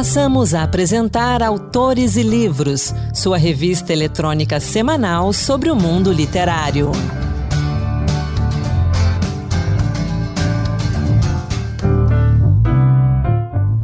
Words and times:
Passamos 0.00 0.54
a 0.54 0.62
apresentar 0.62 1.42
Autores 1.42 2.16
e 2.16 2.22
Livros, 2.22 2.94
sua 3.12 3.36
revista 3.36 3.92
eletrônica 3.92 4.58
semanal 4.58 5.30
sobre 5.30 5.70
o 5.70 5.76
mundo 5.76 6.10
literário. 6.10 6.90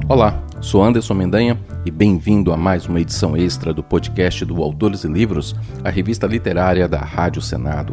Olá, 0.08 0.42
sou 0.62 0.82
Anderson 0.82 1.12
Mendanha 1.12 1.60
e 1.84 1.90
bem-vindo 1.90 2.50
a 2.50 2.56
mais 2.56 2.86
uma 2.86 2.98
edição 2.98 3.36
extra 3.36 3.74
do 3.74 3.82
podcast 3.82 4.42
do 4.46 4.62
Autores 4.62 5.04
e 5.04 5.08
Livros, 5.08 5.54
a 5.84 5.90
revista 5.90 6.26
literária 6.26 6.88
da 6.88 7.00
Rádio 7.00 7.42
Senado. 7.42 7.92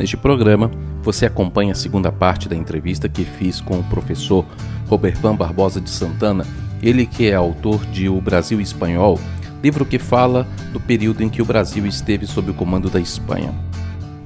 Neste 0.00 0.16
programa, 0.16 0.68
você 1.00 1.26
acompanha 1.26 1.70
a 1.70 1.76
segunda 1.76 2.10
parte 2.10 2.48
da 2.48 2.56
entrevista 2.56 3.08
que 3.08 3.24
fiz 3.24 3.60
com 3.60 3.78
o 3.78 3.84
professor 3.84 4.44
Robervan 4.88 5.36
Barbosa 5.36 5.80
de 5.80 5.90
Santana, 5.90 6.44
ele 6.82 7.06
que 7.06 7.30
é 7.30 7.34
autor 7.34 7.86
de 7.86 8.08
O 8.08 8.20
Brasil 8.20 8.60
Espanhol, 8.60 9.18
livro 9.62 9.86
que 9.86 9.98
fala 9.98 10.46
do 10.72 10.80
período 10.80 11.22
em 11.22 11.28
que 11.28 11.40
o 11.40 11.44
Brasil 11.44 11.86
esteve 11.86 12.26
sob 12.26 12.50
o 12.50 12.54
comando 12.54 12.90
da 12.90 13.00
Espanha. 13.00 13.54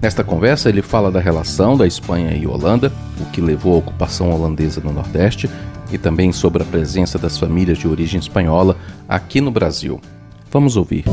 Nesta 0.00 0.22
conversa, 0.22 0.68
ele 0.68 0.82
fala 0.82 1.10
da 1.10 1.20
relação 1.20 1.76
da 1.76 1.86
Espanha 1.86 2.32
e 2.34 2.46
Holanda, 2.46 2.92
o 3.20 3.24
que 3.30 3.40
levou 3.40 3.74
à 3.74 3.78
ocupação 3.78 4.30
holandesa 4.30 4.80
no 4.80 4.92
Nordeste, 4.92 5.50
e 5.92 5.98
também 5.98 6.32
sobre 6.32 6.62
a 6.62 6.66
presença 6.66 7.18
das 7.18 7.38
famílias 7.38 7.78
de 7.78 7.86
origem 7.86 8.18
espanhola 8.18 8.76
aqui 9.08 9.40
no 9.40 9.50
Brasil. 9.50 10.00
Vamos 10.50 10.76
ouvir. 10.76 11.04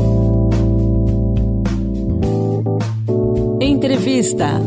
Entrevista. 3.60 4.60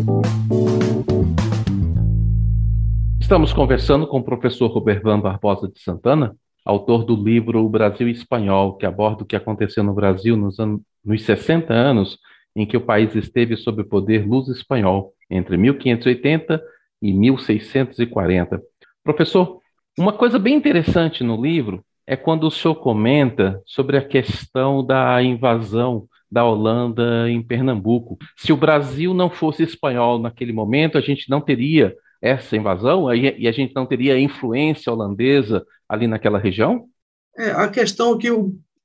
Estamos 3.20 3.52
conversando 3.52 4.07
com 4.07 4.20
o 4.20 4.23
professor 4.23 4.68
Robervan 4.68 5.20
Barbosa 5.20 5.68
de 5.68 5.80
Santana, 5.82 6.35
autor 6.67 7.05
do 7.05 7.16
livro 7.16 7.63
O 7.63 7.70
Brasil 7.70 8.09
Espanhol, 8.09 8.76
que 8.76 8.85
aborda 8.85 9.23
o 9.23 9.26
que 9.26 9.37
aconteceu 9.37 9.85
no 9.85 9.93
Brasil 9.93 10.35
nos, 10.35 10.57
nos 11.04 11.24
60 11.24 11.74
anos 11.74 12.20
em 12.54 12.65
que 12.65 12.76
o 12.76 12.82
país 12.82 13.15
esteve 13.15 13.55
sob 13.55 13.84
o 13.84 13.87
poder 13.87 14.27
luz 14.27 14.49
espanhol, 14.49 15.13
entre 15.29 15.55
1580 15.55 16.62
e 17.01 17.13
1640. 17.13 18.62
Professor, 19.01 19.62
uma 19.98 20.12
coisa 20.12 20.37
bem 20.37 20.55
interessante 20.55 21.24
no 21.24 21.41
livro 21.41 21.85
é 22.05 22.18
quando 22.18 22.46
o 22.46 22.51
senhor 22.51 22.76
comenta 22.76 23.62
sobre 23.65 23.96
a 23.96 24.05
questão 24.05 24.85
da 24.85 25.24
invasão 25.24 26.05
da 26.29 26.43
Holanda 26.43 27.29
em 27.29 27.41
Pernambuco. 27.41 28.18
Se 28.35 28.52
o 28.52 28.57
Brasil 28.57 29.13
não 29.13 29.29
fosse 29.29 29.63
espanhol 29.63 30.20
naquele 30.20 30.52
momento, 30.52 30.98
a 30.98 31.02
gente 31.02 31.29
não 31.29 31.40
teria 31.40 31.96
essa 32.21 32.55
invasão 32.55 33.13
e 33.13 33.48
a 33.48 33.51
gente 33.51 33.73
não 33.76 33.85
teria 33.85 34.20
influência 34.20 34.91
holandesa 34.91 35.65
ali 35.87 36.07
naquela 36.07 36.40
região? 36.40 36.87
É, 37.37 37.51
a 37.51 37.68
questão 37.68 38.15
é 38.15 38.18
que, 38.18 38.29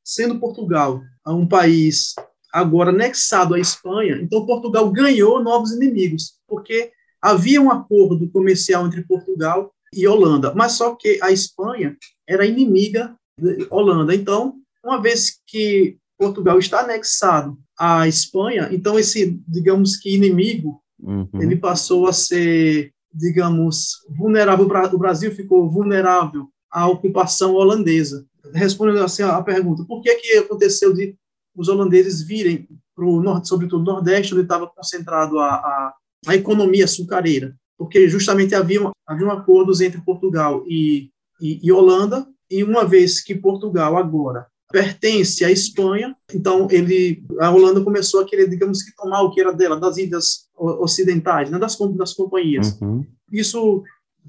sendo 0.04 0.38
Portugal 0.38 1.00
um 1.26 1.46
país 1.46 2.14
agora 2.52 2.90
anexado 2.90 3.54
à 3.54 3.58
Espanha, 3.58 4.18
então 4.20 4.44
Portugal 4.44 4.90
ganhou 4.90 5.42
novos 5.42 5.72
inimigos, 5.72 6.34
porque 6.46 6.90
havia 7.20 7.62
um 7.62 7.70
acordo 7.70 8.28
comercial 8.30 8.86
entre 8.86 9.02
Portugal 9.04 9.72
e 9.94 10.06
Holanda, 10.06 10.52
mas 10.54 10.72
só 10.72 10.94
que 10.94 11.18
a 11.22 11.30
Espanha 11.30 11.96
era 12.28 12.44
inimiga 12.44 13.14
da 13.38 13.66
Holanda. 13.70 14.14
Então, 14.14 14.56
uma 14.84 15.00
vez 15.00 15.40
que 15.46 15.96
Portugal 16.18 16.58
está 16.58 16.80
anexado 16.80 17.58
à 17.78 18.06
Espanha, 18.06 18.68
então 18.72 18.98
esse, 18.98 19.40
digamos 19.46 19.96
que 19.96 20.14
inimigo, 20.14 20.82
uhum. 21.00 21.28
ele 21.34 21.56
passou 21.56 22.06
a 22.06 22.12
ser, 22.12 22.92
digamos, 23.12 24.04
vulnerável. 24.08 24.66
O 24.92 24.98
Brasil 24.98 25.32
ficou 25.34 25.68
vulnerável 25.68 26.48
à 26.70 26.86
ocupação 26.88 27.54
holandesa. 27.54 28.26
Respondendo 28.52 29.04
assim 29.04 29.22
a 29.22 29.40
pergunta, 29.42 29.84
por 29.84 30.02
que 30.02 30.14
que 30.16 30.38
aconteceu 30.38 30.92
de 30.92 31.16
os 31.54 31.68
holandeses 31.68 32.22
virem 32.22 32.66
para 32.94 33.04
o 33.04 33.22
norte, 33.22 33.48
sobretudo 33.48 33.84
nordeste, 33.84 34.34
onde 34.34 34.42
estava 34.42 34.66
concentrado 34.66 35.38
a, 35.38 35.54
a, 35.54 35.94
a 36.28 36.34
economia 36.34 36.84
açucareira? 36.84 37.54
Porque 37.78 38.08
justamente 38.08 38.54
havia, 38.54 38.90
havia 39.06 39.32
acordos 39.32 39.80
entre 39.80 40.00
Portugal 40.00 40.64
e, 40.66 41.10
e, 41.40 41.60
e 41.62 41.72
Holanda, 41.72 42.26
e 42.50 42.62
uma 42.62 42.84
vez 42.84 43.22
que 43.22 43.34
Portugal 43.34 43.96
agora 43.96 44.46
pertence 44.72 45.44
à 45.44 45.50
Espanha, 45.50 46.16
então 46.34 46.66
ele, 46.70 47.22
a 47.38 47.50
Holanda 47.50 47.80
começou 47.82 48.20
a 48.20 48.24
querer, 48.24 48.48
digamos 48.48 48.82
que 48.82 48.94
tomar 48.96 49.22
o 49.22 49.30
que 49.30 49.40
era 49.40 49.52
dela, 49.52 49.78
das 49.78 49.98
ilhas 49.98 50.48
ocidentais, 50.56 51.50
né, 51.50 51.58
das, 51.58 51.78
das 51.96 52.14
companhias. 52.14 52.80
Uhum. 52.80 53.06
Isso 53.30 53.82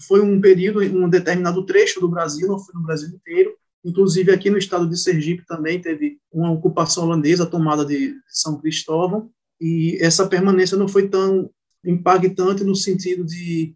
foi 0.08 0.22
um 0.22 0.40
período, 0.42 0.82
um 0.82 1.10
determinado 1.10 1.66
trecho 1.66 2.00
do 2.00 2.10
Brasil, 2.10 2.48
não 2.48 2.60
foi 2.60 2.76
no 2.76 2.84
Brasil 2.84 3.10
inteiro, 3.10 3.54
inclusive 3.84 4.32
aqui 4.32 4.50
no 4.50 4.58
estado 4.58 4.88
de 4.88 4.98
Sergipe 4.98 5.46
também 5.46 5.82
teve 5.82 6.18
uma 6.32 6.52
ocupação 6.52 7.06
holandesa, 7.06 7.46
tomada 7.46 7.86
de 7.86 8.16
São 8.28 8.60
Cristóvão, 8.60 9.30
e 9.60 9.98
essa 10.02 10.28
permanência 10.28 10.78
não 10.78 10.88
foi 10.88 11.08
tão 11.08 11.50
impactante 11.86 12.64
no 12.64 12.76
sentido 12.76 13.24
de 13.24 13.74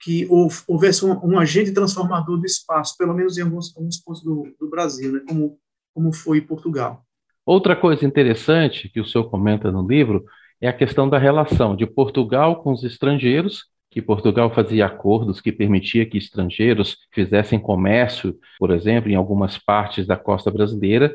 que 0.00 0.28
houvesse 0.68 1.04
um, 1.04 1.12
um, 1.24 1.38
agente 1.38 1.72
transformador 1.72 2.38
do 2.38 2.44
espaço, 2.44 2.94
pelo 2.98 3.14
menos 3.14 3.38
em 3.38 3.42
alguns, 3.42 3.74
alguns 3.74 3.96
pontos 3.96 4.22
do, 4.22 4.54
do 4.60 4.68
Brasil, 4.68 5.12
né, 5.12 5.20
como 5.26 5.58
como 5.94 6.12
foi 6.12 6.40
Portugal. 6.40 7.04
Outra 7.46 7.76
coisa 7.76 8.04
interessante 8.04 8.88
que 8.88 9.00
o 9.00 9.06
senhor 9.06 9.30
comenta 9.30 9.70
no 9.70 9.86
livro 9.86 10.24
é 10.60 10.68
a 10.68 10.72
questão 10.72 11.08
da 11.08 11.18
relação 11.18 11.76
de 11.76 11.86
Portugal 11.86 12.62
com 12.62 12.72
os 12.72 12.82
estrangeiros, 12.82 13.66
que 13.90 14.02
Portugal 14.02 14.50
fazia 14.50 14.86
acordos 14.86 15.40
que 15.40 15.52
permitia 15.52 16.04
que 16.04 16.18
estrangeiros 16.18 16.96
fizessem 17.12 17.60
comércio, 17.60 18.36
por 18.58 18.70
exemplo, 18.70 19.10
em 19.10 19.14
algumas 19.14 19.56
partes 19.56 20.06
da 20.06 20.16
costa 20.16 20.50
brasileira, 20.50 21.14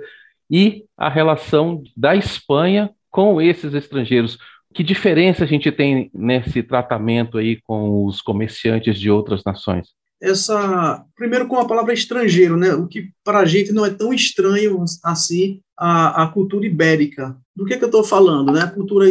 e 0.50 0.86
a 0.98 1.10
relação 1.10 1.84
da 1.96 2.16
Espanha 2.16 2.90
com 3.10 3.42
esses 3.42 3.74
estrangeiros. 3.74 4.38
Que 4.74 4.84
diferença 4.84 5.44
a 5.44 5.48
gente 5.48 5.72
tem 5.72 6.10
nesse 6.14 6.62
tratamento 6.64 7.38
aí 7.38 7.60
com 7.62 8.06
os 8.06 8.22
comerciantes 8.22 9.00
de 9.00 9.10
outras 9.10 9.44
nações? 9.44 9.99
Essa 10.22 11.06
primeiro 11.16 11.48
com 11.48 11.58
a 11.58 11.68
palavra 11.68 11.94
estrangeiro, 11.94 12.58
né? 12.58 12.74
O 12.74 12.88
que 12.88 13.10
para 13.24 13.40
a 13.40 13.46
gente 13.46 13.72
não 13.72 13.86
é 13.86 13.90
tão 13.90 14.14
estranho 14.14 14.84
assim 15.04 15.62
a, 15.78 16.24
a 16.24 16.28
cultura 16.28 16.66
ibérica. 16.66 17.38
Do 17.56 17.66
que, 17.66 17.78
que 17.78 17.84
eu 17.84 17.88
estou 17.88 18.04
falando, 18.04 18.52
né? 18.52 18.62
A 18.62 18.72
cultura 18.72 19.06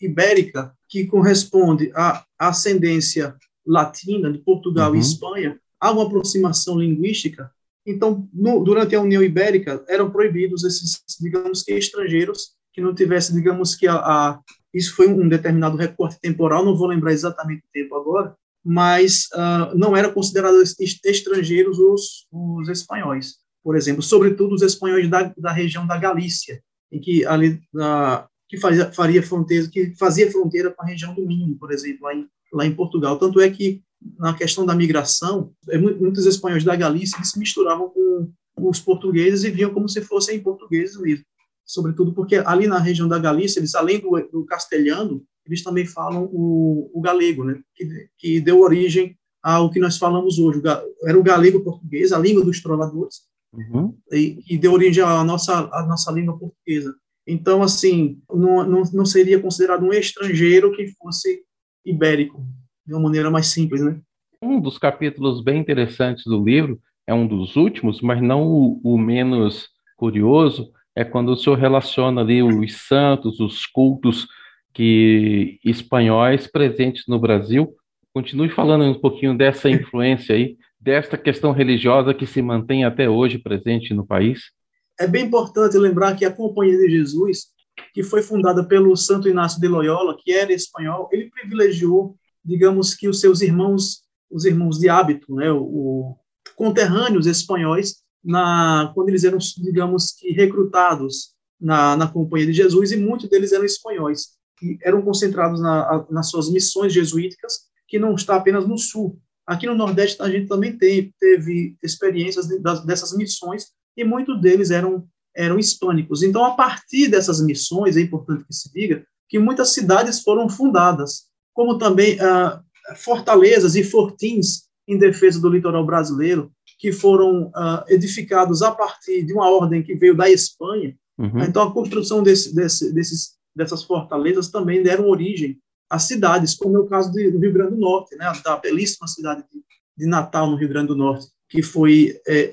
ibérica 0.00 0.72
que 0.88 1.06
corresponde 1.06 1.90
à 1.94 2.24
ascendência 2.38 3.34
latina 3.66 4.30
de 4.30 4.38
Portugal 4.38 4.90
uhum. 4.90 4.96
e 4.96 5.00
Espanha, 5.00 5.58
há 5.80 5.90
uma 5.90 6.04
aproximação 6.04 6.78
linguística. 6.78 7.50
Então, 7.86 8.28
no, 8.32 8.62
durante 8.62 8.94
a 8.94 9.00
União 9.00 9.22
Ibérica 9.22 9.84
eram 9.88 10.10
proibidos 10.10 10.64
esses, 10.64 11.02
digamos 11.20 11.62
que 11.62 11.72
estrangeiros 11.72 12.52
que 12.72 12.80
não 12.80 12.94
tivessem, 12.94 13.34
digamos 13.34 13.74
que 13.74 13.86
a, 13.86 13.94
a 13.94 14.40
isso 14.72 14.94
foi 14.94 15.08
um 15.08 15.28
determinado 15.28 15.76
recorte 15.76 16.18
temporal, 16.20 16.64
não 16.64 16.76
vou 16.76 16.86
lembrar 16.86 17.12
exatamente 17.12 17.60
o 17.60 17.72
tempo 17.72 17.94
agora, 17.94 18.34
mas 18.64 19.26
uh, 19.34 19.76
não 19.76 19.96
eram 19.96 20.12
considerados 20.12 20.74
estrangeiros 21.04 21.78
os, 21.78 22.26
os 22.30 22.68
espanhóis, 22.68 23.36
por 23.62 23.76
exemplo, 23.76 24.02
sobretudo 24.02 24.54
os 24.54 24.62
espanhóis 24.62 25.08
da, 25.08 25.32
da 25.36 25.52
região 25.52 25.86
da 25.86 25.96
Galícia, 25.96 26.62
em 26.90 27.00
que 27.00 27.24
ali 27.24 27.60
uh, 27.74 28.26
que 28.48 28.58
fazia, 28.58 28.92
faria 28.92 29.22
fronteira, 29.22 29.66
que 29.68 29.94
fazia 29.96 30.30
fronteira 30.30 30.70
com 30.70 30.82
a 30.82 30.86
região 30.86 31.14
do 31.14 31.26
Minho, 31.26 31.56
por 31.56 31.72
exemplo, 31.72 32.02
lá 32.02 32.14
em, 32.14 32.28
lá 32.52 32.66
em 32.66 32.74
Portugal. 32.74 33.18
Tanto 33.18 33.40
é 33.40 33.48
que 33.48 33.82
na 34.18 34.34
questão 34.34 34.66
da 34.66 34.74
migração, 34.74 35.52
é, 35.70 35.78
muitos 35.78 36.26
espanhóis 36.26 36.62
da 36.62 36.76
Galícia 36.76 37.22
se 37.24 37.38
misturavam 37.38 37.88
com 37.88 38.68
os 38.68 38.78
portugueses 38.78 39.44
e 39.44 39.50
viam 39.50 39.72
como 39.72 39.88
se 39.88 40.02
fossem 40.02 40.42
portugueses 40.42 41.00
mesmo. 41.00 41.24
Sobretudo 41.64 42.12
porque 42.12 42.36
ali 42.36 42.66
na 42.66 42.78
região 42.78 43.08
da 43.08 43.18
Galícia, 43.18 43.60
eles 43.60 43.74
além 43.74 44.00
do, 44.00 44.10
do 44.30 44.44
castelhano, 44.44 45.24
eles 45.46 45.62
também 45.62 45.86
falam 45.86 46.28
o, 46.32 46.90
o 46.92 47.00
galego, 47.00 47.44
né? 47.44 47.60
Que, 47.74 48.08
que, 48.18 48.40
deu 48.40 48.60
origem 48.60 49.16
ao 49.42 49.70
que 49.70 49.80
nós 49.80 49.98
falamos 49.98 50.38
hoje. 50.38 50.60
O, 50.60 51.08
era 51.08 51.18
o 51.18 51.22
galego 51.22 51.64
português, 51.64 52.12
a 52.12 52.18
língua 52.18 52.44
dos 52.44 52.60
trovadores, 52.60 53.22
uhum. 53.52 53.96
e, 54.12 54.38
e, 54.48 54.58
deu 54.58 54.72
origem 54.72 55.02
à 55.02 55.24
nossa, 55.24 55.68
à 55.72 55.86
nossa 55.86 56.10
língua 56.12 56.38
portuguesa. 56.38 56.94
Então, 57.26 57.62
assim, 57.62 58.20
não, 58.28 58.64
não, 58.64 58.82
não 58.92 59.06
seria 59.06 59.40
considerado 59.40 59.84
um 59.84 59.92
estrangeiro 59.92 60.72
que 60.72 60.88
fosse 60.98 61.42
ibérico, 61.84 62.44
de 62.86 62.94
uma 62.94 63.02
maneira 63.02 63.30
mais 63.30 63.48
simples, 63.48 63.80
né? 63.80 64.00
Um 64.40 64.60
dos 64.60 64.76
capítulos 64.76 65.42
bem 65.42 65.60
interessantes 65.60 66.24
do 66.24 66.42
livro, 66.42 66.80
é 67.06 67.14
um 67.14 67.26
dos 67.26 67.56
últimos, 67.56 68.00
mas 68.00 68.20
não 68.20 68.46
o, 68.46 68.80
o 68.82 68.98
menos 68.98 69.68
curioso, 69.96 70.72
é 70.94 71.04
quando 71.04 71.30
o 71.30 71.36
senhor 71.36 71.58
relaciona 71.58 72.20
ali 72.20 72.42
os 72.42 72.86
santos, 72.86 73.40
os 73.40 73.66
cultos 73.66 74.28
que 74.72 75.58
espanhóis 75.64 76.46
presentes 76.46 77.04
no 77.06 77.18
Brasil. 77.18 77.74
Continue 78.14 78.50
falando 78.50 78.84
um 78.84 79.00
pouquinho 79.00 79.36
dessa 79.36 79.70
influência 79.70 80.34
aí, 80.34 80.56
desta 80.78 81.16
questão 81.16 81.52
religiosa 81.52 82.14
que 82.14 82.26
se 82.26 82.42
mantém 82.42 82.84
até 82.84 83.08
hoje 83.08 83.38
presente 83.38 83.94
no 83.94 84.06
país. 84.06 84.50
É 84.98 85.06
bem 85.06 85.26
importante 85.26 85.78
lembrar 85.78 86.16
que 86.16 86.24
a 86.24 86.32
Companhia 86.32 86.76
de 86.76 86.90
Jesus, 86.90 87.46
que 87.94 88.02
foi 88.02 88.22
fundada 88.22 88.64
pelo 88.64 88.94
Santo 88.96 89.28
Inácio 89.28 89.60
de 89.60 89.68
Loyola, 89.68 90.16
que 90.18 90.32
era 90.32 90.52
espanhol, 90.52 91.08
ele 91.10 91.30
privilegiou, 91.30 92.16
digamos 92.44 92.94
que 92.94 93.08
os 93.08 93.20
seus 93.20 93.40
irmãos, 93.40 94.02
os 94.30 94.44
irmãos 94.44 94.78
de 94.78 94.88
hábito, 94.88 95.34
né, 95.34 95.50
o, 95.50 96.16
conterrâneos 96.54 97.26
espanhóis, 97.26 98.02
na, 98.24 98.90
quando 98.94 99.08
eles 99.08 99.24
eram, 99.24 99.38
digamos 99.58 100.12
que, 100.12 100.32
recrutados 100.32 101.32
na, 101.60 101.96
na 101.96 102.08
Companhia 102.08 102.46
de 102.46 102.52
Jesus, 102.52 102.92
e 102.92 102.96
muitos 102.96 103.28
deles 103.28 103.52
eram 103.52 103.64
espanhóis, 103.64 104.30
que 104.58 104.78
eram 104.82 105.02
concentrados 105.02 105.60
na, 105.60 106.06
nas 106.10 106.28
suas 106.28 106.50
missões 106.50 106.92
jesuíticas, 106.92 107.70
que 107.88 107.98
não 107.98 108.14
está 108.14 108.36
apenas 108.36 108.66
no 108.66 108.78
sul. 108.78 109.18
Aqui 109.46 109.66
no 109.66 109.74
Nordeste 109.74 110.22
a 110.22 110.30
gente 110.30 110.48
também 110.48 110.76
tem, 110.76 111.12
teve 111.18 111.76
experiências 111.82 112.46
dessas 112.84 113.16
missões, 113.16 113.66
e 113.96 114.04
muitos 114.04 114.40
deles 114.40 114.70
eram, 114.70 115.06
eram 115.36 115.58
hispânicos. 115.58 116.22
Então, 116.22 116.44
a 116.44 116.52
partir 116.52 117.08
dessas 117.08 117.40
missões, 117.44 117.96
é 117.96 118.00
importante 118.00 118.44
que 118.44 118.54
se 118.54 118.72
diga, 118.72 119.04
que 119.28 119.38
muitas 119.38 119.70
cidades 119.70 120.22
foram 120.22 120.48
fundadas, 120.48 121.24
como 121.52 121.78
também 121.78 122.18
ah, 122.20 122.62
fortalezas 122.96 123.76
e 123.76 123.84
fortins 123.84 124.64
em 124.86 124.98
defesa 124.98 125.40
do 125.40 125.48
litoral 125.48 125.84
brasileiro, 125.84 126.50
que 126.82 126.90
foram 126.90 127.44
uh, 127.50 127.84
edificados 127.86 128.60
a 128.60 128.72
partir 128.72 129.22
de 129.22 129.32
uma 129.32 129.48
ordem 129.48 129.84
que 129.84 129.94
veio 129.94 130.16
da 130.16 130.28
Espanha. 130.28 130.96
Uhum. 131.16 131.44
Então, 131.44 131.62
a 131.62 131.72
construção 131.72 132.24
desse, 132.24 132.52
desse, 132.52 132.92
desses, 132.92 133.36
dessas 133.54 133.84
fortalezas 133.84 134.50
também 134.50 134.82
deram 134.82 135.08
origem 135.08 135.60
a 135.88 136.00
cidades, 136.00 136.56
como 136.56 136.76
é 136.76 136.80
o 136.80 136.86
caso 136.86 137.12
de, 137.12 137.30
do 137.30 137.38
Rio 137.38 137.52
Grande 137.52 137.76
do 137.76 137.80
Norte, 137.80 138.16
né, 138.16 138.32
da 138.44 138.56
belíssima 138.56 139.06
cidade 139.06 139.44
de, 139.52 139.62
de 139.96 140.06
Natal, 140.06 140.50
no 140.50 140.56
Rio 140.56 140.68
Grande 140.68 140.88
do 140.88 140.96
Norte, 140.96 141.28
que 141.48 141.62
foi 141.62 142.20
é, 142.26 142.52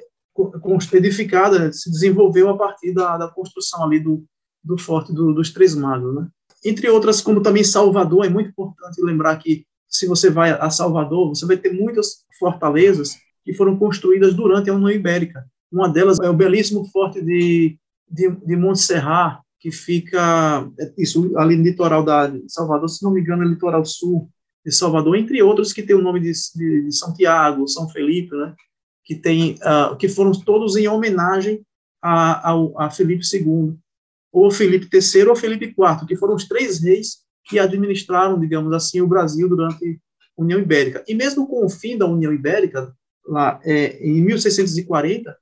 edificada, 0.93 1.73
se 1.73 1.89
desenvolveu 1.89 2.49
a 2.49 2.57
partir 2.57 2.93
da, 2.93 3.17
da 3.17 3.29
construção 3.29 3.83
ali 3.83 3.99
do, 3.99 4.23
do 4.63 4.77
Forte 4.77 5.11
do, 5.11 5.33
dos 5.33 5.51
Três 5.51 5.73
Magos. 5.73 6.13
Né? 6.13 6.27
Entre 6.63 6.87
outras, 6.87 7.19
como 7.19 7.41
também 7.41 7.63
Salvador, 7.63 8.25
é 8.25 8.29
muito 8.29 8.51
importante 8.51 9.01
lembrar 9.01 9.35
que 9.37 9.65
se 9.87 10.05
você 10.05 10.29
vai 10.29 10.51
a 10.51 10.69
Salvador, 10.69 11.29
você 11.29 11.47
vai 11.47 11.57
ter 11.57 11.73
muitas 11.73 12.23
fortalezas 12.37 13.15
que 13.43 13.53
foram 13.53 13.77
construídas 13.77 14.33
durante 14.33 14.69
a 14.69 14.73
União 14.73 14.91
Ibérica. 14.91 15.45
Uma 15.71 15.87
delas 15.87 16.19
é 16.19 16.29
o 16.29 16.33
belíssimo 16.33 16.85
forte 16.91 17.21
de, 17.21 17.77
de, 18.09 18.29
de 18.29 18.55
Montserrat, 18.55 19.39
que 19.59 19.71
fica 19.71 20.69
é, 20.79 20.93
isso 20.97 21.37
ali 21.37 21.55
no 21.55 21.63
litoral 21.63 22.03
da 22.03 22.31
Salvador, 22.47 22.89
se 22.89 23.03
não 23.03 23.11
me 23.11 23.21
engano, 23.21 23.43
é 23.43 23.47
litoral 23.47 23.85
sul 23.85 24.29
de 24.65 24.71
Salvador, 24.71 25.15
entre 25.15 25.41
outros 25.41 25.71
que 25.71 25.83
tem 25.83 25.95
o 25.95 26.01
nome 26.01 26.19
de, 26.19 26.31
de, 26.55 26.85
de 26.85 26.95
Santiago, 26.95 27.67
São 27.67 27.89
Felipe, 27.89 28.35
né? 28.35 28.53
que 29.03 29.15
tem 29.15 29.55
uh, 29.63 29.95
que 29.97 30.07
foram 30.07 30.31
todos 30.31 30.75
em 30.75 30.87
homenagem 30.87 31.65
a, 32.01 32.51
a, 32.51 32.85
a 32.85 32.89
Felipe 32.91 33.23
II, 33.33 33.75
ou 34.31 34.51
Felipe 34.51 34.87
III 34.93 35.29
ou 35.29 35.35
Felipe 35.35 35.65
IV, 35.65 36.05
que 36.07 36.15
foram 36.15 36.35
os 36.35 36.47
três 36.47 36.79
reis 36.81 37.17
que 37.45 37.57
administraram, 37.57 38.39
digamos 38.39 38.71
assim, 38.73 39.01
o 39.01 39.07
Brasil 39.07 39.49
durante 39.49 39.99
a 40.37 40.41
União 40.41 40.59
Ibérica. 40.59 41.03
E 41.07 41.15
mesmo 41.15 41.47
com 41.47 41.65
o 41.65 41.69
fim 41.69 41.97
da 41.97 42.05
União 42.05 42.31
Ibérica, 42.31 42.93
lá 43.29 43.59
é, 43.63 43.97
em 44.05 44.21
1640, 44.21 45.35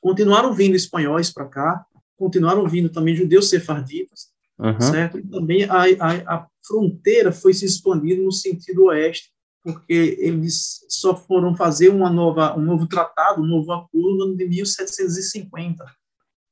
continuaram 0.00 0.52
vindo 0.52 0.74
espanhóis 0.74 1.32
para 1.32 1.46
cá, 1.46 1.84
continuaram 2.16 2.66
vindo 2.66 2.88
também 2.88 3.14
judeus 3.14 3.50
sefarditas, 3.50 4.28
uhum. 4.58 4.80
certo? 4.80 5.18
E 5.18 5.22
também 5.22 5.64
a, 5.64 5.82
a, 6.00 6.34
a, 6.36 6.46
fronteira 6.66 7.30
foi 7.30 7.54
se 7.54 7.64
expandindo 7.64 8.24
no 8.24 8.32
sentido 8.32 8.86
oeste, 8.86 9.30
porque 9.62 10.16
eles 10.18 10.84
só 10.88 11.14
foram 11.14 11.54
fazer 11.54 11.90
uma 11.90 12.10
nova, 12.10 12.56
um 12.56 12.62
novo 12.62 12.88
tratado, 12.88 13.42
um 13.42 13.46
novo 13.46 13.72
acordo 13.72 14.16
no 14.16 14.24
ano 14.24 14.36
de 14.36 14.48
1750. 14.48 15.84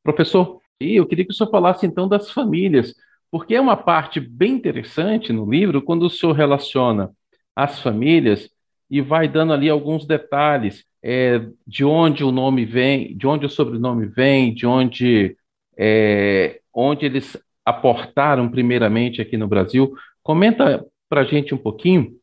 Professor, 0.03 0.61
eu 0.79 1.07
queria 1.07 1.25
que 1.25 1.33
o 1.33 1.35
senhor 1.35 1.51
falasse 1.51 1.87
então 1.87 2.09
das 2.09 2.31
famílias, 2.31 2.95
porque 3.31 3.55
é 3.55 3.61
uma 3.61 3.77
parte 3.77 4.21
bem 4.21 4.53
interessante 4.53 5.33
no 5.33 5.49
livro 5.49 5.83
quando 5.83 6.05
o 6.05 6.11
senhor 6.11 6.33
relaciona 6.33 7.11
as 7.57 7.81
famílias 7.81 8.49
e 8.94 9.00
vai 9.00 9.26
dando 9.26 9.52
ali 9.52 9.69
alguns 9.69 10.06
detalhes 10.06 10.85
é, 11.02 11.44
de 11.67 11.85
onde 11.85 12.23
o 12.23 12.31
nome 12.31 12.64
vem, 12.64 13.17
de 13.17 13.26
onde 13.26 13.44
o 13.44 13.50
sobrenome 13.50 14.06
vem, 14.06 14.55
de 14.55 14.69
onde, 14.69 15.37
é, 15.76 16.61
onde 16.73 17.05
eles 17.05 17.37
aportaram 17.64 18.49
primeiramente 18.49 19.20
aqui 19.20 19.37
no 19.37 19.49
Brasil. 19.49 19.93
Comenta 20.23 20.87
para 21.08 21.23
a 21.23 21.25
gente 21.25 21.52
um 21.52 21.58
pouquinho. 21.58 22.17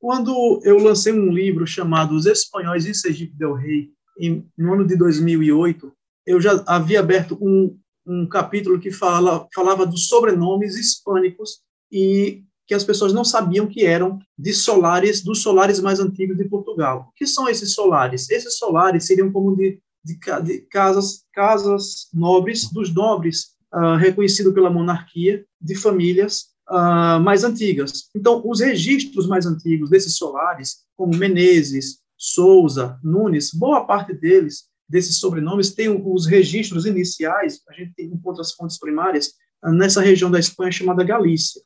Quando 0.00 0.62
eu 0.64 0.78
lancei 0.78 1.12
um 1.12 1.30
livro 1.30 1.66
chamado 1.66 2.14
Os 2.14 2.24
Espanhóis 2.24 2.86
em 2.86 2.94
Sergipe 2.94 3.36
del 3.36 3.52
Rei, 3.52 3.90
em, 4.18 4.46
no 4.56 4.72
ano 4.72 4.86
de 4.86 4.96
2008, 4.96 5.92
eu 6.26 6.40
já 6.40 6.64
havia 6.66 7.00
aberto 7.00 7.36
um, 7.38 7.78
um 8.06 8.26
capítulo 8.26 8.80
que 8.80 8.90
fala, 8.90 9.46
falava 9.54 9.84
dos 9.84 10.08
sobrenomes 10.08 10.74
hispânicos 10.74 11.60
e 11.92 12.44
que 12.68 12.74
as 12.74 12.84
pessoas 12.84 13.14
não 13.14 13.24
sabiam 13.24 13.66
que 13.66 13.86
eram 13.86 14.18
de 14.38 14.52
solares, 14.52 15.22
dos 15.24 15.42
solares 15.42 15.80
mais 15.80 15.98
antigos 15.98 16.36
de 16.36 16.44
Portugal. 16.44 17.08
O 17.08 17.12
que 17.16 17.26
são 17.26 17.48
esses 17.48 17.72
solares? 17.72 18.28
Esses 18.28 18.58
solares 18.58 19.06
seriam 19.06 19.32
como 19.32 19.56
de, 19.56 19.80
de, 20.04 20.18
de 20.44 20.58
casas, 20.70 21.24
casas 21.32 22.08
nobres, 22.12 22.70
dos 22.70 22.94
nobres, 22.94 23.56
uh, 23.74 23.96
reconhecido 23.96 24.52
pela 24.52 24.68
monarquia, 24.68 25.46
de 25.58 25.74
famílias 25.74 26.48
uh, 26.70 27.18
mais 27.18 27.42
antigas. 27.42 28.10
Então, 28.14 28.42
os 28.44 28.60
registros 28.60 29.26
mais 29.26 29.46
antigos 29.46 29.88
desses 29.88 30.16
solares, 30.16 30.84
como 30.94 31.16
Menezes, 31.16 32.00
Souza, 32.18 32.98
Nunes, 33.02 33.50
boa 33.50 33.86
parte 33.86 34.12
deles 34.12 34.68
desses 34.86 35.18
sobrenomes 35.18 35.72
tem 35.72 35.88
os 35.88 36.26
registros 36.26 36.84
iniciais, 36.84 37.60
a 37.68 37.72
gente 37.72 38.02
encontra 38.02 38.42
as 38.42 38.52
fontes 38.52 38.78
primárias, 38.78 39.32
ah, 39.62 39.72
nessa 39.72 40.00
região 40.00 40.30
da 40.30 40.38
Espanha 40.38 40.72
chamada 40.72 41.04
Galícia. 41.04 41.60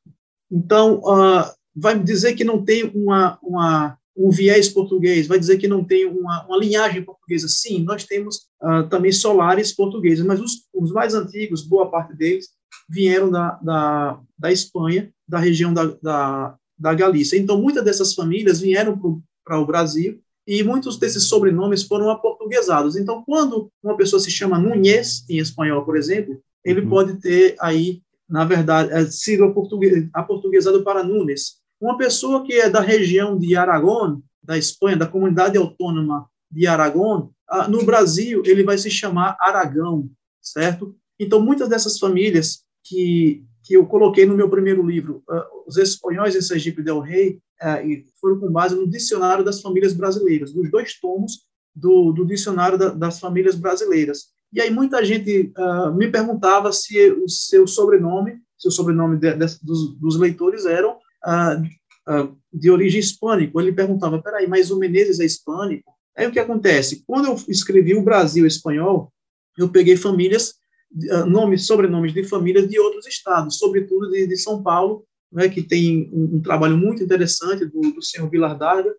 Então, 0.52 0.98
uh, 0.98 1.50
vai 1.74 1.98
dizer 1.98 2.34
que 2.34 2.44
não 2.44 2.62
tem 2.62 2.84
uma, 2.94 3.38
uma, 3.42 3.98
um 4.16 4.30
viés 4.30 4.68
português, 4.68 5.26
vai 5.26 5.38
dizer 5.38 5.56
que 5.56 5.66
não 5.66 5.82
tem 5.82 6.04
uma, 6.04 6.44
uma 6.46 6.58
linhagem 6.58 7.02
portuguesa. 7.02 7.48
Sim, 7.48 7.82
nós 7.82 8.04
temos 8.04 8.48
uh, 8.62 8.86
também 8.90 9.10
solares 9.10 9.72
portugueses, 9.72 10.24
mas 10.24 10.40
os, 10.40 10.66
os, 10.74 10.92
mais 10.92 11.14
antigos, 11.14 11.62
boa 11.62 11.90
parte 11.90 12.14
deles, 12.14 12.48
vieram 12.88 13.30
da, 13.30 13.58
da, 13.62 14.20
da 14.38 14.52
Espanha, 14.52 15.10
da 15.26 15.38
região 15.38 15.72
da, 15.72 15.86
da, 16.02 16.56
da 16.78 16.94
Galícia. 16.94 17.38
Então, 17.38 17.60
muitas 17.60 17.84
dessas 17.84 18.14
famílias 18.14 18.60
vieram 18.60 19.00
para 19.44 19.58
o 19.58 19.66
Brasil 19.66 20.20
e 20.46 20.62
muitos 20.62 20.98
desses 20.98 21.24
sobrenomes 21.24 21.84
foram 21.84 22.10
aportuguesados. 22.10 22.96
Então, 22.96 23.22
quando 23.24 23.70
uma 23.82 23.96
pessoa 23.96 24.20
se 24.20 24.30
chama 24.30 24.58
Núñez, 24.58 25.24
em 25.28 25.38
espanhol, 25.38 25.84
por 25.84 25.96
exemplo, 25.96 26.40
ele 26.64 26.80
uhum. 26.80 26.88
pode 26.88 27.20
ter 27.20 27.56
aí, 27.60 28.02
na 28.32 28.46
verdade, 28.46 28.90
é, 28.90 29.04
sido 29.04 29.44
aportuguesado 30.14 30.82
para 30.82 31.04
Nunes. 31.04 31.60
Uma 31.78 31.98
pessoa 31.98 32.42
que 32.42 32.54
é 32.54 32.70
da 32.70 32.80
região 32.80 33.38
de 33.38 33.54
Aragón, 33.54 34.22
da 34.42 34.56
Espanha, 34.56 34.96
da 34.96 35.06
comunidade 35.06 35.58
autônoma 35.58 36.26
de 36.50 36.66
Aragón, 36.66 37.30
no 37.68 37.84
Brasil 37.84 38.42
ele 38.46 38.64
vai 38.64 38.78
se 38.78 38.90
chamar 38.90 39.36
Aragão, 39.38 40.08
certo? 40.40 40.96
Então, 41.20 41.40
muitas 41.40 41.68
dessas 41.68 41.98
famílias 41.98 42.64
que, 42.82 43.44
que 43.62 43.74
eu 43.74 43.84
coloquei 43.86 44.24
no 44.24 44.34
meu 44.34 44.48
primeiro 44.48 44.84
livro, 44.84 45.22
uh, 45.28 45.68
Os 45.68 45.76
Espanhóis 45.76 46.34
em 46.34 46.40
Sergipe 46.40 46.82
del 46.82 47.00
Rei, 47.00 47.38
uh, 47.62 48.04
foram 48.18 48.40
com 48.40 48.50
base 48.50 48.74
no 48.74 48.88
Dicionário 48.88 49.44
das 49.44 49.60
Famílias 49.60 49.92
Brasileiras, 49.92 50.52
dos 50.52 50.70
dois 50.70 50.98
tomos 50.98 51.42
do, 51.74 52.12
do 52.12 52.24
Dicionário 52.24 52.78
da, 52.78 52.88
das 52.88 53.20
Famílias 53.20 53.54
Brasileiras. 53.54 54.31
E 54.52 54.60
aí 54.60 54.70
muita 54.70 55.04
gente 55.04 55.52
uh, 55.56 55.94
me 55.94 56.10
perguntava 56.10 56.72
se 56.72 57.10
o 57.12 57.28
seu 57.28 57.66
sobrenome, 57.66 58.38
se 58.58 58.68
o 58.68 58.70
sobrenome 58.70 59.16
de, 59.18 59.32
de, 59.32 59.46
dos, 59.62 59.98
dos, 59.98 60.18
leitores 60.18 60.66
eram 60.66 60.98
de 62.52 62.70
origem 62.70 63.00
hispânica. 63.00 63.58
Ele 63.60 63.72
perguntava, 63.72 64.20
peraí, 64.20 64.46
mas 64.46 64.70
o 64.70 64.78
Menezes 64.78 65.20
é 65.20 65.24
hispânico? 65.24 65.92
Aí 66.16 66.26
o 66.26 66.32
que 66.32 66.38
acontece? 66.38 67.02
Quando 67.06 67.26
eu 67.26 67.36
escrevi 67.48 67.94
o 67.94 68.02
Brasil 68.02 68.44
espanhol, 68.44 69.12
eu 69.56 69.68
peguei 69.68 69.96
famílias 69.96 70.54
nomes, 71.26 71.66
sobrenomes 71.66 72.12
de 72.12 72.24
famílias 72.24 72.68
de 72.68 72.78
outros 72.78 73.06
estados, 73.06 73.58
sobretudo 73.58 74.10
de, 74.10 74.26
de 74.26 74.36
São 74.36 74.62
Paulo, 74.62 75.04
né, 75.32 75.48
que 75.48 75.62
tem 75.62 76.10
um, 76.12 76.36
um, 76.36 76.42
trabalho 76.42 76.76
muito 76.76 77.02
interessante 77.02 77.64
do, 77.64 77.80
do 77.80 78.02
senhor 78.02 78.28
Vilar 78.28 78.56
Darga 78.56 78.94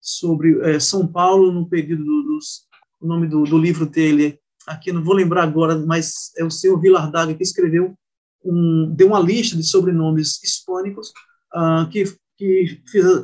sobre 0.00 0.60
é, 0.62 0.78
São 0.78 1.06
Paulo 1.06 1.50
no 1.50 1.68
período 1.68 2.04
dos, 2.04 2.66
o 3.00 3.06
nome 3.06 3.26
do, 3.26 3.42
do, 3.42 3.58
livro 3.58 3.86
dele 3.86 4.38
aqui 4.66 4.92
não 4.92 5.02
vou 5.02 5.14
lembrar 5.14 5.42
agora, 5.42 5.76
mas 5.76 6.32
é 6.36 6.44
o 6.44 6.50
senhor 6.50 6.80
Vilar 6.80 7.10
Darga 7.10 7.34
que 7.34 7.42
escreveu 7.42 7.94
um, 8.44 8.92
deu 8.94 9.08
uma 9.08 9.20
lista 9.20 9.56
de 9.56 9.62
sobrenomes 9.62 10.42
hispânicos 10.42 11.12
uh, 11.54 11.88
que, 11.90 12.04
que 12.36 12.80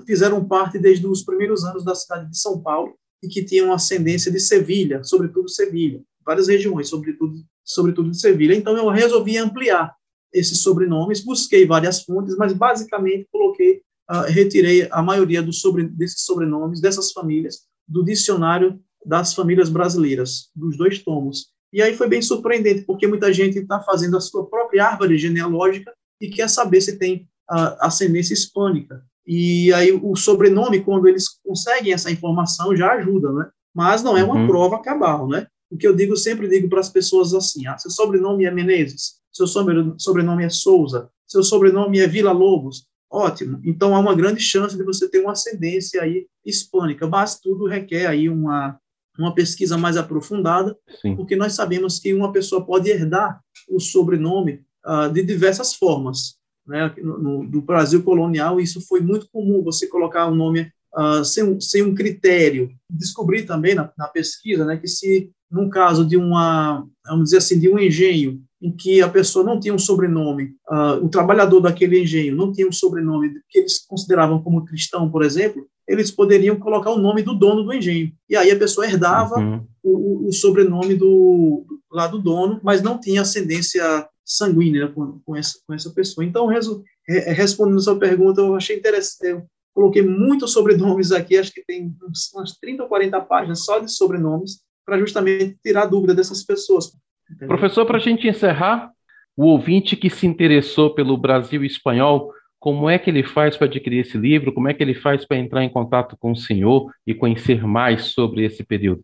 fizeram 0.07 0.45
parte 0.45 0.79
desde 0.79 1.07
os 1.07 1.23
primeiros 1.23 1.65
anos 1.65 1.85
da 1.85 1.95
cidade 1.95 2.31
de 2.31 2.39
São 2.39 2.61
Paulo 2.61 2.95
e 3.23 3.29
que 3.29 3.45
tinham 3.45 3.73
ascendência 3.73 4.31
de 4.31 4.39
Sevilha, 4.39 5.03
sobretudo 5.03 5.49
Sevilha, 5.49 6.01
várias 6.25 6.47
regiões, 6.47 6.89
sobretudo 6.89 7.35
sobretudo 7.69 8.11
de 8.11 8.19
Sevilha. 8.19 8.55
Então, 8.55 8.77
eu 8.77 8.89
resolvi 8.89 9.37
ampliar 9.37 9.95
esses 10.33 10.63
sobrenomes, 10.63 11.23
busquei 11.23 11.67
várias 11.67 12.03
fontes, 12.03 12.35
mas 12.37 12.53
basicamente 12.53 13.29
coloquei, 13.31 13.83
uh, 14.11 14.23
retirei 14.27 14.89
a 14.91 15.03
maioria 15.03 15.47
sobre, 15.53 15.85
desses 15.85 16.23
sobrenomes, 16.23 16.81
dessas 16.81 17.13
famílias, 17.13 17.67
do 17.87 18.03
dicionário 18.03 18.81
das 19.09 19.35
famílias 19.35 19.69
brasileiras, 19.69 20.51
dos 20.55 20.77
dois 20.77 20.99
tomos. 20.99 21.47
E 21.73 21.83
aí 21.83 21.97
foi 21.97 22.09
bem 22.09 22.23
surpreendente, 22.23 22.83
porque 22.83 23.07
muita 23.07 23.33
gente 23.33 23.59
está 23.59 23.81
fazendo 23.81 24.17
a 24.17 24.21
sua 24.21 24.47
própria 24.47 24.87
árvore 24.87 25.19
genealógica 25.19 25.93
e 26.21 26.29
quer 26.29 26.49
saber 26.49 26.81
se 26.81 26.99
tem 26.99 27.29
uh, 27.51 27.77
ascendência 27.81 28.35
hispânica. 28.35 29.03
E 29.27 29.73
aí 29.73 29.93
o 29.93 30.15
sobrenome, 30.17 30.81
quando 30.81 31.09
eles 31.09 31.27
conseguem 31.45 31.93
essa 31.93 32.11
informação, 32.11 32.77
já 32.77 32.93
ajuda, 32.93 33.33
né? 33.33 33.49
Mas 33.75 34.03
não 34.03 34.17
é 34.17 34.25
uma 34.25 34.35
uhum. 34.35 34.47
prova 34.47 34.83
cabal, 34.83 35.29
né? 35.29 35.47
o 35.71 35.77
que 35.77 35.87
eu 35.87 35.95
digo, 35.95 36.17
sempre 36.17 36.49
digo 36.49 36.69
para 36.69 36.81
as 36.81 36.89
pessoas 36.89 37.35
assim: 37.35 37.67
ah, 37.67 37.77
seu 37.79 37.91
sobrenome 37.91 38.45
é 38.45 38.51
Menezes, 38.51 39.17
seu 39.33 39.47
sobrenome 39.47 40.45
é 40.45 40.49
Souza, 40.49 41.11
seu 41.27 41.43
sobrenome 41.43 42.01
é 42.01 42.07
Vila 42.07 42.33
Lobos. 42.33 42.87
Ótimo. 43.11 43.61
Então 43.65 43.97
há 43.97 44.01
uma 44.01 44.15
grande 44.15 44.41
chance 44.41 44.77
de 44.77 44.85
você 44.85 45.09
ter 45.09 45.21
uma 45.21 45.33
ascendência 45.33 46.03
aí 46.03 46.27
hispânica, 46.45 47.07
mas 47.07 47.41
tudo 47.41 47.67
requer 47.67 48.07
aí 48.07 48.29
uma 48.29 48.79
uma 49.19 49.35
pesquisa 49.35 49.77
mais 49.77 49.97
aprofundada, 49.97 50.77
Sim. 51.03 51.17
porque 51.17 51.35
nós 51.35 51.55
sabemos 51.55 51.99
que 51.99 52.15
uma 52.15 52.33
pessoa 52.33 52.65
pode 52.65 52.89
herdar 52.89 53.41
o 53.69 53.81
sobrenome 53.81 54.63
uh, 54.87 55.13
de 55.13 55.23
diversas 55.23 55.75
formas. 55.75 56.37
Né? 56.67 56.95
No, 57.03 57.19
no, 57.19 57.43
no, 57.43 57.63
Brasil 57.63 58.03
colonial, 58.03 58.61
isso 58.61 58.81
foi 58.87 59.01
muito 59.01 59.29
comum, 59.31 59.63
você 59.63 59.87
colocar 59.87 60.29
um 60.29 60.35
nome 60.35 60.71
uh, 60.97 61.25
sem, 61.25 61.43
um, 61.43 61.61
sem 61.61 61.83
um 61.83 61.95
critério. 61.95 62.71
Descobri 62.91 63.43
também 63.43 63.75
na, 63.75 63.91
na 63.99 64.07
pesquisa 64.07 64.65
né, 64.65 64.77
que 64.77 64.87
se, 64.87 65.31
num 65.51 65.69
caso 65.69 66.07
de 66.07 66.17
uma, 66.17 66.87
vamos 67.07 67.25
dizer 67.25 67.39
assim, 67.39 67.59
de 67.59 67.69
um 67.69 67.79
engenho, 67.79 68.41
em 68.61 68.73
que 68.73 69.01
a 69.01 69.09
pessoa 69.09 69.45
não 69.45 69.59
tinha 69.59 69.73
um 69.73 69.79
sobrenome, 69.79 70.55
uh, 70.69 71.05
o 71.05 71.09
trabalhador 71.09 71.61
daquele 71.61 72.01
engenho 72.01 72.37
não 72.37 72.53
tinha 72.53 72.69
um 72.69 72.73
sobrenome 72.73 73.31
que 73.49 73.61
eles 73.61 73.79
consideravam 73.79 74.43
como 74.43 74.65
cristão, 74.65 75.11
por 75.11 75.25
exemplo, 75.25 75.67
eles 75.89 76.11
poderiam 76.11 76.57
colocar 76.57 76.91
o 76.91 76.99
nome 76.99 77.23
do 77.23 77.35
dono 77.35 77.63
do 77.63 77.73
engenho. 77.73 78.13
E 78.29 78.37
aí 78.37 78.51
a 78.51 78.59
pessoa 78.59 78.87
herdava 78.87 79.37
uhum. 79.37 79.67
o, 79.83 80.29
o, 80.29 80.33
sobrenome 80.33 80.95
do, 80.95 81.65
lá 81.91 82.07
do 82.07 82.19
dono, 82.19 82.61
mas 82.63 82.83
não 82.83 83.01
tinha 83.01 83.23
ascendência 83.23 84.07
sanguínea 84.25 84.89
com, 84.89 85.19
com, 85.25 85.35
essa, 85.35 85.59
com 85.67 85.73
essa 85.73 85.91
pessoa. 85.91 86.25
Então, 86.25 86.47
resu, 86.47 86.85
re, 87.07 87.21
respondendo 87.33 87.79
a 87.79 87.83
sua 87.83 87.99
pergunta, 87.99 88.43
eu 88.43 88.55
achei 88.55 88.77
interessante. 88.77 89.33
Eu 89.33 89.47
coloquei 89.75 90.03
muitos 90.03 90.53
sobrenomes 90.53 91.11
aqui, 91.11 91.39
acho 91.39 91.53
que 91.53 91.65
tem 91.65 91.95
umas 92.35 92.53
30 92.61 92.83
ou 92.83 92.89
40 92.89 93.21
páginas 93.23 93.65
só 93.65 93.79
de 93.79 93.91
sobrenomes, 93.91 94.61
para 94.85 94.99
justamente 94.99 95.57
tirar 95.65 95.83
a 95.83 95.87
dúvida 95.87 96.15
dessas 96.15 96.45
pessoas. 96.45 96.93
Entendeu? 97.31 97.49
Professor, 97.49 97.87
para 97.87 97.97
a 97.97 98.01
gente 98.01 98.29
encerrar, 98.29 98.91
o 99.37 99.45
ouvinte 99.45 99.97
que 99.97 100.11
se 100.11 100.27
interessou 100.27 100.95
pelo 100.95 101.17
Brasil 101.17 101.65
espanhol 101.65 102.33
como 102.61 102.91
é 102.91 102.99
que 102.99 103.09
ele 103.09 103.23
faz 103.23 103.57
para 103.57 103.67
adquirir 103.67 104.01
esse 104.01 104.19
livro? 104.19 104.53
Como 104.53 104.69
é 104.69 104.75
que 104.75 104.83
ele 104.83 104.95
faz 104.95 105.25
para 105.25 105.37
entrar 105.37 105.63
em 105.63 105.71
contato 105.71 106.17
com 106.19 106.33
o 106.33 106.37
senhor 106.37 106.93
e 107.07 107.15
conhecer 107.15 107.65
mais 107.65 108.07
sobre 108.07 108.45
esse 108.45 108.65
período? 108.65 109.03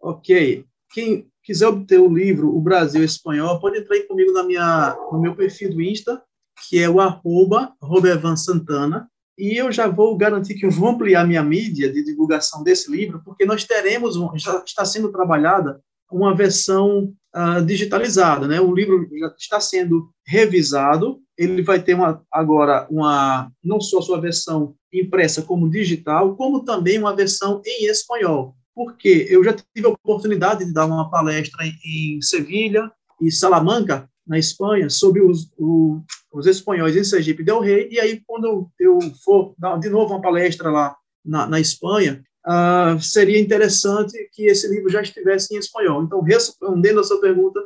Ok. 0.00 0.64
Quem 0.92 1.26
quiser 1.42 1.68
obter 1.68 1.98
o 1.98 2.12
livro 2.12 2.54
O 2.54 2.60
Brasil 2.60 3.02
Espanhol, 3.02 3.60
pode 3.60 3.78
entrar 3.78 3.96
aí 3.96 4.02
comigo 4.02 4.32
na 4.32 4.42
minha, 4.42 4.96
no 5.12 5.20
meu 5.20 5.34
perfil 5.34 5.70
do 5.70 5.80
Insta, 5.80 6.22
que 6.68 6.78
é 6.78 6.88
o 6.88 7.00
arroba 7.00 7.72
Robervan 7.80 8.36
Santana. 8.36 9.08
E 9.38 9.56
eu 9.56 9.72
já 9.72 9.88
vou 9.88 10.16
garantir 10.18 10.54
que 10.54 10.66
eu 10.66 10.70
vou 10.70 10.90
ampliar 10.90 11.26
minha 11.26 11.42
mídia 11.42 11.90
de 11.90 12.04
divulgação 12.04 12.62
desse 12.62 12.90
livro, 12.90 13.22
porque 13.24 13.46
nós 13.46 13.64
teremos, 13.64 14.16
já 14.36 14.62
está 14.62 14.84
sendo 14.84 15.10
trabalhada 15.10 15.80
uma 16.12 16.34
versão 16.34 17.14
uh, 17.34 17.64
digitalizada. 17.64 18.46
Né? 18.46 18.60
O 18.60 18.74
livro 18.74 19.08
já 19.18 19.34
está 19.38 19.60
sendo 19.60 20.10
revisado 20.26 21.20
ele 21.40 21.62
vai 21.62 21.82
ter 21.82 21.94
uma, 21.94 22.22
agora 22.30 22.86
uma 22.90 23.50
não 23.64 23.80
só 23.80 24.02
sua 24.02 24.20
versão 24.20 24.74
impressa 24.92 25.40
como 25.40 25.70
digital, 25.70 26.36
como 26.36 26.64
também 26.64 26.98
uma 26.98 27.16
versão 27.16 27.62
em 27.64 27.86
espanhol. 27.86 28.54
Porque 28.74 29.26
eu 29.30 29.42
já 29.42 29.54
tive 29.54 29.86
a 29.86 29.90
oportunidade 29.90 30.66
de 30.66 30.72
dar 30.72 30.84
uma 30.84 31.10
palestra 31.10 31.64
em, 31.64 32.16
em 32.16 32.20
Sevilha 32.20 32.92
e 33.22 33.32
Salamanca, 33.32 34.06
na 34.26 34.38
Espanha, 34.38 34.90
sobre 34.90 35.22
os, 35.22 35.50
o, 35.56 36.02
os 36.32 36.46
espanhóis 36.46 36.94
em 36.94 37.02
Sergipe 37.02 37.42
del 37.42 37.60
Rei, 37.60 37.88
e 37.90 37.98
aí 37.98 38.22
quando 38.26 38.70
eu 38.78 38.98
for 39.24 39.54
dar 39.58 39.78
de 39.78 39.88
novo 39.88 40.12
uma 40.12 40.20
palestra 40.20 40.70
lá 40.70 40.94
na, 41.24 41.46
na 41.46 41.58
Espanha, 41.58 42.22
uh, 42.46 43.00
seria 43.00 43.40
interessante 43.40 44.12
que 44.32 44.44
esse 44.44 44.68
livro 44.68 44.90
já 44.90 45.00
estivesse 45.00 45.54
em 45.54 45.58
espanhol. 45.58 46.02
Então, 46.02 46.20
respondendo 46.20 47.00
a 47.00 47.04
sua 47.04 47.20
pergunta, 47.20 47.60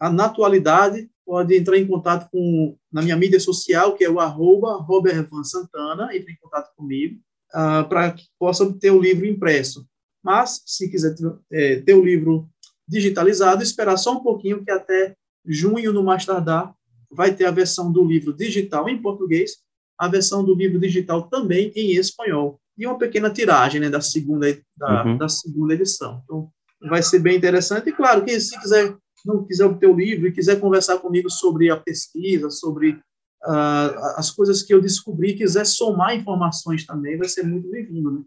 a, 0.00 0.10
na 0.10 0.24
atualidade, 0.24 1.08
pode 1.28 1.54
entrar 1.54 1.76
em 1.76 1.86
contato 1.86 2.26
com 2.30 2.74
na 2.90 3.02
minha 3.02 3.14
mídia 3.14 3.38
social, 3.38 3.94
que 3.94 4.02
é 4.02 4.08
o 4.08 4.18
arroba 4.18 4.78
Robert 4.78 5.28
Van 5.28 5.44
Santana, 5.44 6.08
entre 6.16 6.32
em 6.32 6.36
contato 6.36 6.74
comigo, 6.74 7.20
uh, 7.50 7.86
para 7.86 8.12
que 8.12 8.24
possa 8.38 8.64
obter 8.64 8.90
o 8.90 9.00
livro 9.00 9.26
impresso. 9.26 9.86
Mas, 10.24 10.62
se 10.64 10.88
quiser 10.88 11.14
ter, 11.14 11.30
é, 11.52 11.80
ter 11.82 11.92
o 11.92 12.02
livro 12.02 12.48
digitalizado, 12.88 13.62
esperar 13.62 13.98
só 13.98 14.14
um 14.14 14.22
pouquinho, 14.22 14.64
que 14.64 14.70
até 14.70 15.14
junho, 15.44 15.92
no 15.92 16.02
mais 16.02 16.24
tardar, 16.24 16.74
vai 17.10 17.34
ter 17.34 17.44
a 17.44 17.50
versão 17.50 17.92
do 17.92 18.02
livro 18.02 18.32
digital 18.32 18.88
em 18.88 19.00
português, 19.00 19.58
a 19.98 20.08
versão 20.08 20.42
do 20.42 20.54
livro 20.54 20.78
digital 20.78 21.28
também 21.28 21.70
em 21.76 21.92
espanhol, 21.92 22.58
e 22.76 22.86
uma 22.86 22.96
pequena 22.96 23.28
tiragem 23.28 23.82
né, 23.82 23.90
da, 23.90 24.00
segunda, 24.00 24.46
da, 24.74 25.04
uhum. 25.04 25.18
da 25.18 25.28
segunda 25.28 25.74
edição. 25.74 26.22
Então, 26.24 26.50
vai 26.88 27.02
ser 27.02 27.18
bem 27.18 27.36
interessante. 27.36 27.90
E, 27.90 27.92
claro, 27.92 28.24
que 28.24 28.40
se 28.40 28.58
quiser 28.58 28.96
não 29.24 29.44
quiser 29.44 29.66
obter 29.66 29.88
o 29.88 29.96
livro 29.96 30.26
e 30.26 30.32
quiser 30.32 30.60
conversar 30.60 30.98
comigo 30.98 31.30
sobre 31.30 31.70
a 31.70 31.76
pesquisa, 31.76 32.50
sobre 32.50 32.90
uh, 32.90 34.16
as 34.16 34.30
coisas 34.30 34.62
que 34.62 34.72
eu 34.72 34.80
descobri, 34.80 35.34
quiser 35.34 35.66
somar 35.66 36.16
informações 36.16 36.86
também, 36.86 37.16
vai 37.16 37.28
ser 37.28 37.42
muito 37.44 37.70
bem-vindo. 37.70 38.10
Né? 38.10 38.22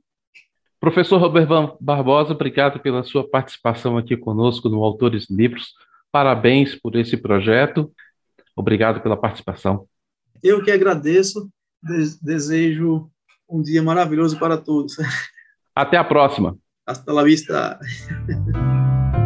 Professor 0.79 1.17
Robert 1.19 1.47
Barbosa, 1.79 2.33
obrigado 2.33 2.79
pela 2.79 3.03
sua 3.03 3.27
participação 3.27 3.97
aqui 3.97 4.17
conosco 4.17 4.67
no 4.67 4.83
Autores 4.83 5.29
Livros. 5.29 5.73
Parabéns 6.11 6.75
por 6.75 6.95
esse 6.95 7.15
projeto. 7.15 7.91
Obrigado 8.55 9.01
pela 9.01 9.15
participação. 9.15 9.87
Eu 10.43 10.63
que 10.63 10.71
agradeço. 10.71 11.49
Desejo 12.21 13.09
um 13.49 13.61
dia 13.61 13.81
maravilhoso 13.81 14.37
para 14.39 14.57
todos. 14.57 14.95
Até 15.75 15.97
a 15.97 16.03
próxima. 16.03 16.57
Hasta 16.85 17.13
la 17.13 17.23
vista. 17.23 17.79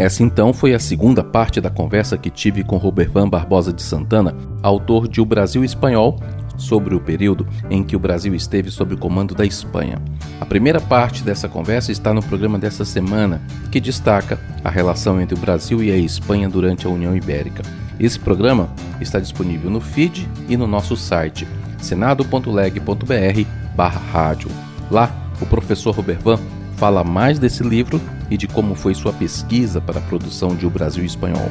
Essa 0.00 0.22
então 0.22 0.52
foi 0.54 0.72
a 0.72 0.78
segunda 0.78 1.22
parte 1.22 1.60
da 1.60 1.68
conversa 1.68 2.16
que 2.16 2.30
tive 2.30 2.64
com 2.64 2.78
Robervan 2.78 3.28
Barbosa 3.28 3.70
de 3.70 3.82
Santana, 3.82 4.34
autor 4.62 5.06
de 5.06 5.20
O 5.20 5.26
Brasil 5.26 5.62
Espanhol, 5.62 6.18
sobre 6.56 6.94
o 6.94 7.00
período 7.00 7.46
em 7.68 7.84
que 7.84 7.94
o 7.94 7.98
Brasil 7.98 8.34
esteve 8.34 8.70
sob 8.70 8.94
o 8.94 8.98
comando 8.98 9.34
da 9.34 9.44
Espanha. 9.44 10.00
A 10.40 10.46
primeira 10.46 10.80
parte 10.80 11.22
dessa 11.22 11.50
conversa 11.50 11.92
está 11.92 12.14
no 12.14 12.22
programa 12.22 12.58
dessa 12.58 12.82
semana, 12.82 13.42
que 13.70 13.78
destaca 13.78 14.40
a 14.64 14.70
relação 14.70 15.20
entre 15.20 15.34
o 15.34 15.38
Brasil 15.38 15.84
e 15.84 15.92
a 15.92 15.98
Espanha 15.98 16.48
durante 16.48 16.86
a 16.86 16.90
União 16.90 17.14
Ibérica. 17.14 17.62
Esse 17.98 18.18
programa 18.18 18.70
está 19.02 19.20
disponível 19.20 19.68
no 19.68 19.82
feed 19.82 20.26
e 20.48 20.56
no 20.56 20.66
nosso 20.66 20.96
site 20.96 21.46
senado.leg.br/rádio. 21.78 24.50
Lá, 24.90 25.14
o 25.42 25.44
professor 25.44 25.94
Robervan 25.94 26.40
fala 26.78 27.04
mais 27.04 27.38
desse 27.38 27.62
livro 27.62 28.00
e 28.30 28.36
de 28.36 28.46
como 28.46 28.74
foi 28.74 28.94
sua 28.94 29.12
pesquisa 29.12 29.80
para 29.80 29.98
a 29.98 30.02
produção 30.02 30.54
de 30.54 30.66
O 30.66 30.70
Brasil 30.70 31.04
Espanhol. 31.04 31.50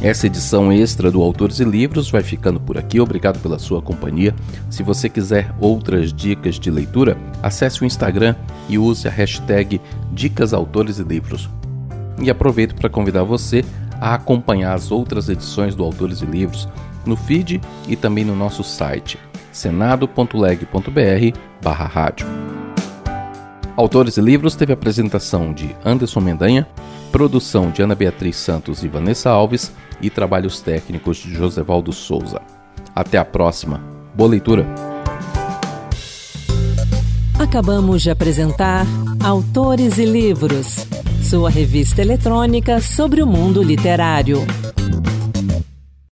Essa 0.00 0.26
edição 0.26 0.72
extra 0.72 1.10
do 1.10 1.20
Autores 1.20 1.58
e 1.58 1.64
Livros 1.64 2.08
vai 2.08 2.22
ficando 2.22 2.60
por 2.60 2.78
aqui. 2.78 3.00
Obrigado 3.00 3.40
pela 3.40 3.58
sua 3.58 3.82
companhia. 3.82 4.32
Se 4.70 4.84
você 4.84 5.08
quiser 5.08 5.52
outras 5.58 6.12
dicas 6.12 6.54
de 6.54 6.70
leitura, 6.70 7.18
acesse 7.42 7.82
o 7.82 7.84
Instagram 7.84 8.36
e 8.68 8.78
use 8.78 9.08
a 9.08 9.10
hashtag 9.10 9.80
Dicas 10.12 10.52
Autores 10.52 11.00
e 11.00 11.02
Livros. 11.02 11.50
E 12.20 12.30
aproveito 12.30 12.76
para 12.76 12.88
convidar 12.88 13.24
você 13.24 13.64
a 14.00 14.14
acompanhar 14.14 14.74
as 14.74 14.92
outras 14.92 15.28
edições 15.28 15.74
do 15.74 15.82
Autores 15.82 16.22
e 16.22 16.26
Livros 16.26 16.68
no 17.04 17.16
feed 17.16 17.60
e 17.88 17.96
também 17.96 18.24
no 18.24 18.36
nosso 18.36 18.62
site 18.62 19.18
senado.leg.br/rádio. 19.52 22.47
Autores 23.78 24.16
e 24.16 24.20
Livros 24.20 24.56
teve 24.56 24.72
apresentação 24.72 25.52
de 25.52 25.72
Anderson 25.84 26.18
Mendanha, 26.18 26.66
produção 27.12 27.70
de 27.70 27.80
Ana 27.80 27.94
Beatriz 27.94 28.34
Santos 28.34 28.82
e 28.82 28.88
Vanessa 28.88 29.30
Alves 29.30 29.70
e 30.02 30.10
trabalhos 30.10 30.60
técnicos 30.60 31.18
de 31.18 31.32
Josevaldo 31.32 31.92
Souza. 31.92 32.42
Até 32.92 33.18
a 33.18 33.24
próxima. 33.24 33.80
Boa 34.16 34.30
leitura! 34.30 34.66
Acabamos 37.38 38.02
de 38.02 38.10
apresentar 38.10 38.84
Autores 39.22 39.96
e 39.96 40.04
Livros, 40.04 40.84
sua 41.22 41.48
revista 41.48 42.02
eletrônica 42.02 42.80
sobre 42.80 43.22
o 43.22 43.28
mundo 43.28 43.62
literário. 43.62 44.44